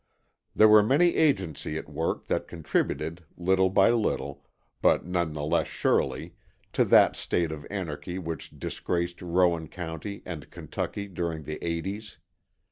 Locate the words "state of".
7.15-7.67